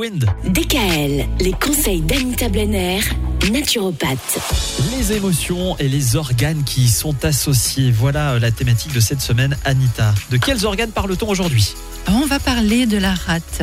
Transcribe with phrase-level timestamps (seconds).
[0.00, 0.26] Wind.
[0.44, 3.00] DKL, les conseils d'Anita Blenner,
[3.50, 4.38] naturopathe.
[4.96, 7.90] Les émotions et les organes qui y sont associés.
[7.90, 10.14] Voilà euh, la thématique de cette semaine, Anita.
[10.30, 11.74] De quels organes parle-t-on aujourd'hui?
[12.06, 13.62] On va parler de la rate.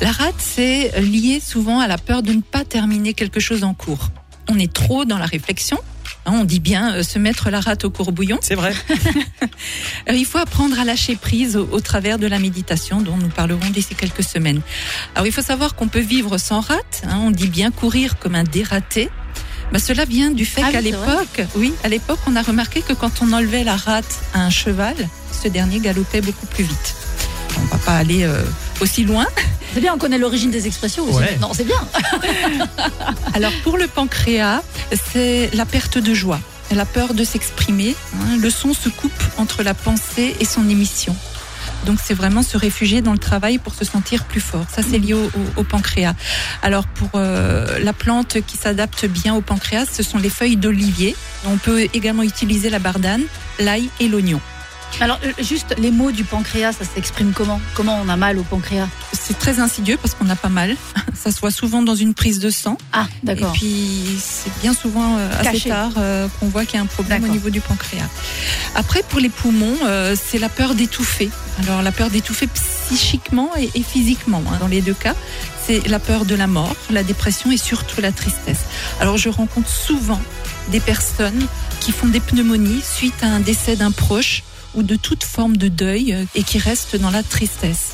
[0.00, 3.72] La rate, c'est lié souvent à la peur de ne pas terminer quelque chose en
[3.72, 4.08] cours.
[4.48, 5.78] On est trop dans la réflexion.
[6.26, 8.38] Hein, On dit bien euh, se mettre la rate au courbouillon.
[8.42, 8.74] C'est vrai.
[10.08, 13.28] Euh, Il faut apprendre à lâcher prise au, au travers de la méditation dont nous
[13.28, 14.60] parlerons d'ici quelques semaines.
[15.14, 17.02] Alors il faut savoir qu'on peut vivre sans rate.
[17.04, 19.10] hein, on dit bien courir comme un dératé.
[19.72, 22.94] Bah, cela vient du fait Ah qu'à l'époque, oui, à l'époque, on a remarqué que
[22.94, 24.96] quand on enlevait la rate à un cheval,
[25.42, 26.94] ce dernier galopait beaucoup plus vite.
[27.58, 28.42] On va pas aller euh,
[28.80, 29.26] aussi loin.
[29.74, 31.18] C'est bien, on connaît l'origine des expressions aussi.
[31.18, 31.38] Ouais.
[31.40, 31.80] Non, c'est bien.
[33.34, 34.62] Alors pour le pancréas,
[35.12, 36.40] c'est la perte de joie,
[36.74, 37.94] la peur de s'exprimer.
[38.14, 38.36] hein.
[38.38, 41.14] Le son se coupe entre la pensée et son émission.
[41.86, 44.64] Donc c'est vraiment se réfugier dans le travail pour se sentir plus fort.
[44.74, 46.14] Ça c'est lié au, au- au pancréas.
[46.62, 51.14] Alors pour euh, la plante qui s'adapte bien au pancréas, ce sont les feuilles d'olivier.
[51.46, 53.22] On peut également utiliser la bardane,
[53.60, 54.40] l'ail et l'oignon.
[55.00, 57.60] Alors, euh, juste les mots du pancréas, ça s'exprime comment?
[57.74, 58.88] Comment on a mal au pancréas?
[59.28, 60.74] C'est très insidieux parce qu'on a pas mal.
[61.14, 62.78] Ça se voit souvent dans une prise de sang.
[62.94, 63.52] Ah, Et d'accord.
[63.52, 67.24] puis, c'est bien souvent euh, assez tard euh, qu'on voit qu'il y a un problème
[67.24, 68.08] au niveau du pancréas.
[68.74, 71.28] Après, pour les poumons, euh, c'est la peur d'étouffer.
[71.62, 75.14] Alors, la peur d'étouffer psychiquement et, et physiquement, hein, dans les deux cas.
[75.66, 78.60] C'est la peur de la mort, la dépression et surtout la tristesse.
[78.98, 80.22] Alors, je rencontre souvent
[80.70, 81.46] des personnes
[81.80, 84.42] qui font des pneumonies suite à un décès d'un proche
[84.74, 87.92] ou de toute forme de deuil et qui restent dans la tristesse.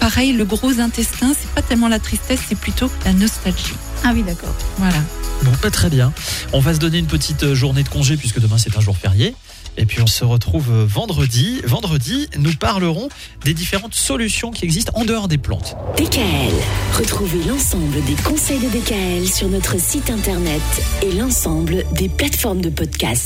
[0.00, 3.74] Pareil, le gros intestin, c'est pas tellement la tristesse, c'est plutôt la nostalgie.
[4.04, 4.54] Ah oui, d'accord.
[4.78, 4.98] Voilà.
[5.42, 6.12] Bon, pas très bien.
[6.52, 8.96] On va se donner une petite euh, journée de congé puisque demain c'est un jour
[8.96, 9.34] férié.
[9.76, 11.60] Et puis on se retrouve euh, vendredi.
[11.64, 13.08] Vendredi, nous parlerons
[13.44, 15.76] des différentes solutions qui existent en dehors des plantes.
[15.96, 16.52] DKL,
[16.98, 20.62] retrouvez l'ensemble des conseils de DKL sur notre site internet
[21.02, 23.16] et l'ensemble des plateformes de podcast.